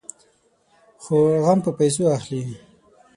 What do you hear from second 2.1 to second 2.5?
اخلي.